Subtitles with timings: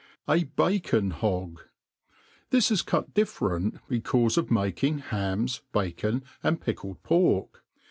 [0.27, 1.57] j( Bac9n Hogn
[2.49, 7.63] THIS i< cutdiiFerrnt, btcaore of making hams, bacon, and Eickled pork.